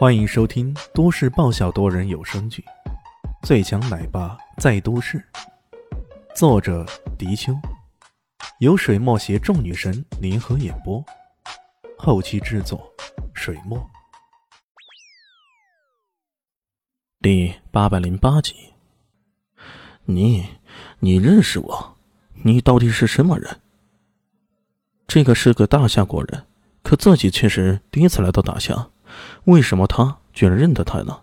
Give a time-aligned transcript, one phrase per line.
[0.00, 2.64] 欢迎收听都市爆笑多人有声剧
[3.46, 5.18] 《最强奶爸在都市》，
[6.34, 6.86] 作者：
[7.18, 7.52] 迪秋，
[8.60, 11.04] 由水墨携众女神联合演播，
[11.98, 12.90] 后期制作：
[13.34, 13.78] 水墨。
[17.20, 18.54] 第八百零八集，
[20.06, 20.46] 你，
[21.00, 21.98] 你认识我？
[22.42, 23.60] 你到底是什么人？
[25.06, 26.46] 这个是个大夏国人，
[26.82, 28.88] 可自己却是第一次来到大夏。
[29.44, 31.20] 为什么他居然认得他呢？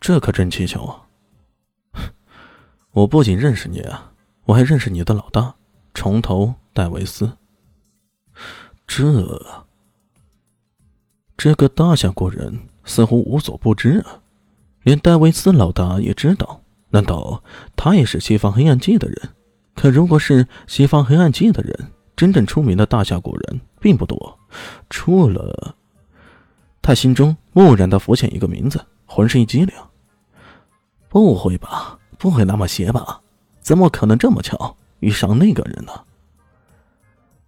[0.00, 1.02] 这可真蹊跷啊！
[2.92, 4.12] 我不仅认识你啊，
[4.44, 5.54] 我还认识你的老大
[5.94, 7.32] 重头戴维斯。
[8.86, 9.42] 这
[11.36, 14.20] 这个大夏国人似乎无所不知啊，
[14.82, 16.62] 连戴维斯老大也知道。
[16.90, 17.42] 难道
[17.74, 19.30] 他也是西方黑暗界的人？
[19.74, 24.38] 可如果是西方黑暗界的人，真正出名的大夏国人并不多，
[24.88, 25.75] 除了……
[26.86, 29.74] 他心中蓦然的浮现一个名字，浑身一激灵。
[31.08, 31.98] 不会吧？
[32.16, 33.20] 不会那么邪吧？
[33.60, 35.90] 怎么可能这么巧遇上那个人呢？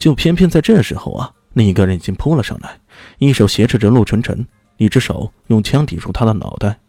[0.00, 2.80] 就偏偏在这时候啊，另一个人已经扑了上来，
[3.18, 4.44] 一手挟持着陆晨晨，
[4.78, 6.80] 一只手用枪抵住他的脑袋，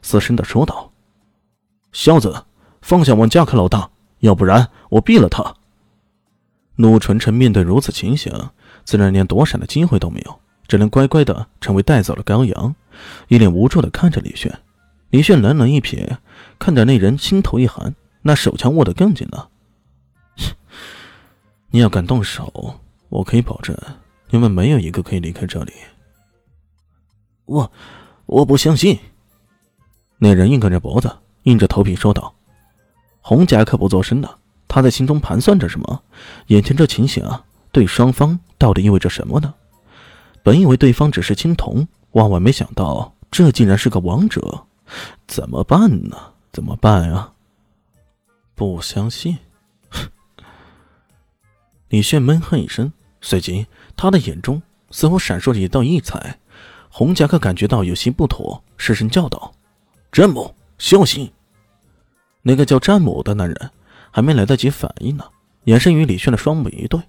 [0.00, 0.92] 死声的说道
[1.90, 2.44] ：“小子，
[2.82, 5.56] 放下王家克老大，要不然我毙了他。”
[6.78, 8.32] 陆晨晨面对如此情形，
[8.84, 10.40] 自然连躲闪的机会都没有。
[10.70, 12.76] 只能乖乖的成为带走了羔羊，
[13.26, 14.56] 一脸无助的看着李炫。
[15.08, 16.18] 李炫冷冷一瞥，
[16.60, 19.48] 看着那人，心头一寒，那手枪握得更紧了。
[21.70, 23.76] 你要敢动手，我可以保证，
[24.28, 25.72] 你们没有一个可以离开这里。
[27.46, 27.72] 我，
[28.26, 28.96] 我不相信。
[30.18, 31.10] 那人硬着脖子，
[31.42, 32.32] 硬着头皮说道。
[33.20, 36.04] 洪家可不作声了，他在心中盘算着什么。
[36.46, 39.52] 眼前这情形啊，对双方到底意味着什么呢？
[40.42, 44.66] 本以为对方只是青铜，万万没想到这竟然是个王者，
[45.26, 46.16] 怎么办呢？
[46.52, 47.32] 怎么办啊？
[48.54, 49.38] 不相信！
[51.88, 53.66] 李炫闷哼一声，随即
[53.96, 56.38] 他的眼中似乎闪烁着一道异彩。
[56.88, 59.52] 红夹克感觉到有些不妥，失声叫道
[60.10, 61.30] ：“詹姆，小心！”
[62.42, 63.70] 那个叫詹姆的男人
[64.10, 65.24] 还没来得及反应呢，
[65.64, 67.00] 眼神与李炫的双目一对，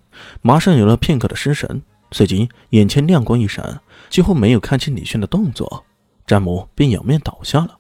[0.41, 1.81] 马上有了片刻的失神。
[2.11, 3.79] 随即，眼前亮光一闪，
[4.09, 5.85] 几乎没有看清李炫的动作，
[6.27, 7.77] 詹姆便仰面倒下了。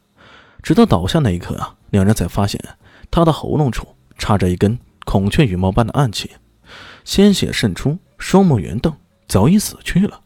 [0.63, 2.61] 直到倒下那一刻啊，两人才发现
[3.09, 3.87] 他的喉咙处
[4.17, 6.31] 插着一根孔雀羽毛般的暗器，
[7.03, 8.95] 鲜血渗出，双目圆瞪，
[9.27, 10.21] 早已死去了。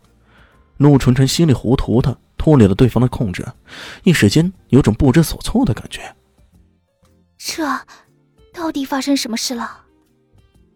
[0.77, 3.45] 陆纯纯稀里糊涂的脱离了对方的控制，
[4.03, 6.01] 一时间有种不知所措的感觉。
[7.37, 7.63] 这，
[8.53, 9.81] 到底发生什么事了？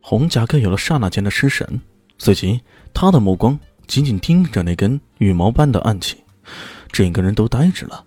[0.01, 1.79] 红甲哥有了刹那间的失神。
[2.19, 2.62] 随即，
[2.94, 3.57] 他的目光
[3.88, 6.18] 紧紧盯着那根羽毛般的暗器，
[6.91, 8.06] 整个人都呆滞了。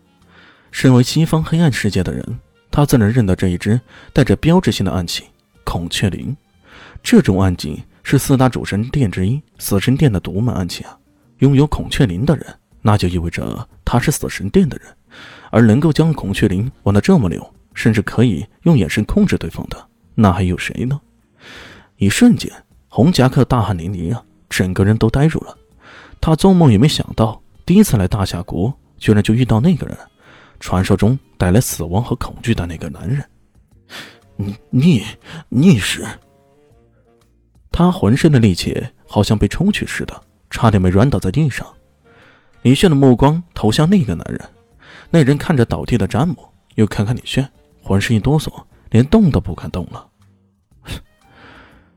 [0.70, 2.38] 身为西方黑暗世界的人，
[2.70, 3.80] 他自然认得这一支
[4.12, 5.24] 带着标志性的暗器——
[5.64, 6.36] 孔雀翎。
[7.02, 10.96] 这种暗器是四大主神殿之一死神殿的独门暗器啊！
[11.38, 12.46] 拥有孔雀翎的人，
[12.80, 14.86] 那就意味着他是死神殿的人。
[15.50, 21.00] 而能够将孔雀翎玩得这么溜，甚至可以用眼神控制对方的，那还有谁呢？
[21.96, 22.50] 一瞬间。
[22.94, 25.56] 红夹克大汗淋漓啊，整个人都呆住了。
[26.20, 29.96] 他做梦也没想到，第一次来大夏国，居然就遇到那个人，
[30.60, 33.24] 传说中带来死亡和恐惧的那个男人。
[34.36, 35.02] 你你
[35.48, 36.06] 你是？
[37.70, 41.66] 他浑身的力气好像被抽去似的，差点没软倒在地上。
[42.60, 44.38] 李炫的目光投向那个男人，
[45.08, 46.36] 那人看着倒地的詹姆，
[46.74, 47.50] 又看看李炫，
[47.82, 48.52] 浑身一哆嗦，
[48.90, 50.06] 连动都不敢动了。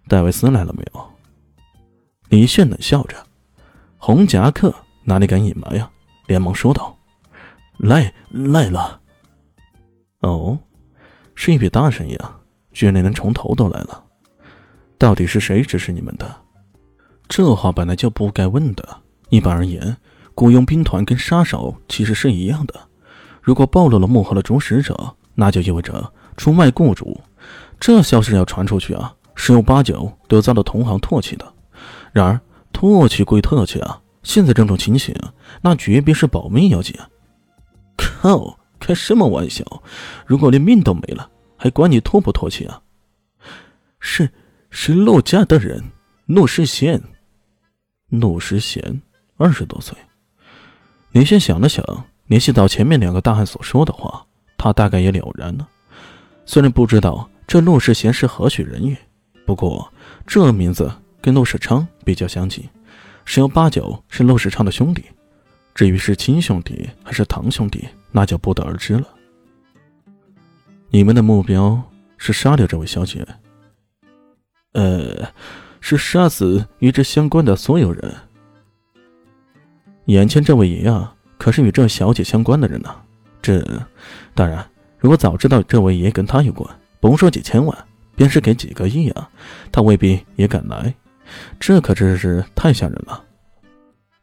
[0.07, 1.09] 戴维斯来了没有？
[2.29, 3.17] 李炫冷笑着，
[3.97, 4.73] 红夹克
[5.03, 5.89] 哪里敢隐瞒呀？
[6.27, 6.97] 连忙说道
[7.77, 8.99] ：“来来了。”
[10.21, 10.57] 哦，
[11.35, 12.39] 是一笔大生意啊！
[12.71, 14.03] 居然连重头都来了，
[14.97, 16.35] 到底是谁指使你们的？
[17.27, 19.01] 这话本来就不该问的。
[19.29, 19.97] 一般而言，
[20.35, 22.73] 雇佣兵团跟杀手其实是一样的。
[23.41, 27.19] 如果暴露了幕后的主使者，那就意味着出卖雇主。
[27.79, 29.13] 这消息要传出去啊！
[29.35, 31.53] 十有八九都遭到同行唾弃的。
[32.11, 32.39] 然而，
[32.73, 35.13] 唾弃归唾弃啊，现在这种情形，
[35.61, 36.95] 那绝逼是保命要紧。
[37.97, 39.63] 靠，开什么玩笑？
[40.25, 42.81] 如果连命都没了，还管你唾不唾弃啊？
[43.99, 44.29] 是，
[44.69, 45.83] 是陆家的人，
[46.25, 47.01] 陆世贤。
[48.09, 49.01] 陆世贤，
[49.37, 49.97] 二十多岁。
[51.11, 51.83] 林轩想了想，
[52.27, 54.25] 联系到前面两个大汉所说的话，
[54.57, 55.67] 他大概也了然了。
[56.45, 58.97] 虽然不知道这陆世贤是何许人也。
[59.45, 59.91] 不过，
[60.25, 62.67] 这名字跟陆世昌比较相近，
[63.23, 65.03] 十有八九是陆世昌的兄弟。
[65.73, 69.07] 至于是亲兄弟还是堂兄弟，那就不得而知了。
[70.89, 71.81] 你们的目标
[72.17, 73.25] 是杀掉这位小姐？
[74.71, 75.27] 呃，
[75.81, 78.15] 是杀死与之相关的所有人。
[80.05, 82.95] 眼前这位爷啊，可是与这小姐相关的人呢。
[83.41, 83.61] 这，
[84.33, 84.65] 当然，
[84.97, 86.67] 如果早知道这位爷跟他有关，
[86.99, 89.29] 甭说几千万，便是给几个亿啊，
[89.71, 90.93] 他未必也敢来。
[91.59, 93.23] 这可真是太吓人了。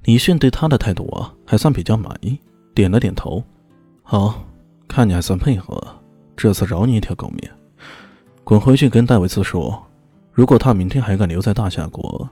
[0.05, 2.39] 李迅对他的态度啊，还算比较满意，
[2.75, 3.43] 点了点头。
[4.03, 4.45] 好，
[4.89, 5.81] 看你还算配合，
[6.37, 7.51] 这次饶你一条狗命。
[8.45, 9.81] 滚回去跟戴维斯说，
[10.33, 12.29] 如果他明天还敢留在大夏国，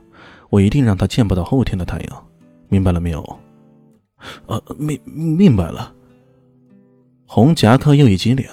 [0.49, 2.27] 我一定让他见不到后天的太阳。
[2.69, 3.39] 明白了没有？
[4.47, 5.93] 呃，明明白了。
[7.27, 8.47] 红夹克又一激灵，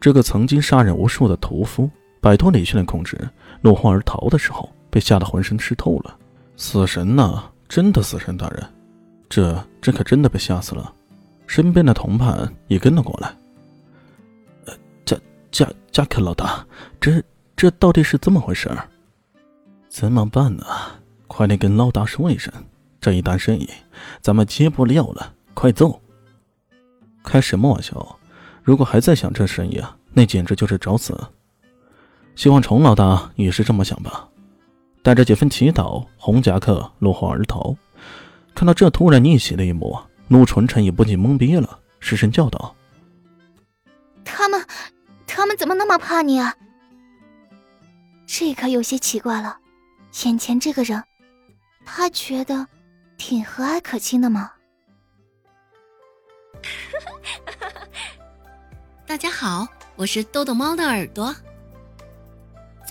[0.00, 1.88] 这个曾经杀人无数的屠夫，
[2.24, 3.18] 摆脱李迅的控制，
[3.60, 6.16] 落荒而逃的时候，被吓得浑身湿透了。
[6.56, 7.44] 死神呐！
[7.68, 8.66] 真的，死神大人，
[9.28, 10.90] 这这可真的被吓死了，
[11.46, 13.36] 身边的同伴也跟了过来。
[14.64, 14.72] 呃，
[15.04, 15.14] 加
[15.50, 16.66] 加加克老大，
[16.98, 17.22] 这
[17.54, 18.70] 这到底是怎么回事？
[19.90, 20.64] 怎么办呢？
[21.26, 22.50] 快点跟老大说一声，
[23.02, 23.68] 这一单生意
[24.22, 26.00] 咱们接不了了，快走！
[27.22, 28.18] 开什么玩笑？
[28.62, 31.14] 如果还在想这生意啊，那简直就是找死！
[32.36, 34.28] 希望虫老大也是这么想吧。
[35.02, 37.76] 带着几分祈祷，红夹克落荒而逃。
[38.54, 39.98] 看到这突然逆袭的一幕，
[40.28, 42.74] 陆纯纯也不禁懵逼了，失声叫道
[44.24, 44.64] ：“他们，
[45.26, 46.56] 他们怎么那么怕你啊？
[48.26, 49.58] 这可有些奇怪了。
[50.24, 51.02] 眼前这个人，
[51.84, 52.66] 他觉得
[53.18, 54.50] 挺和蔼可亲的吗？”
[59.06, 59.66] 大家好，
[59.96, 61.34] 我是豆豆猫的耳朵。